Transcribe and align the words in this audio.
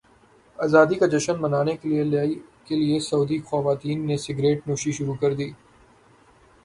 ازادی 0.59 0.95
کا 0.95 1.05
جشن 1.07 1.41
منانے 1.41 1.75
کے 1.77 2.75
لیے 2.75 2.99
سعودی 3.09 3.39
خواتین 3.45 4.05
نے 4.07 4.17
سگریٹ 4.25 4.67
نوشی 4.67 4.91
شروع 4.91 5.15
کردی 5.21 5.49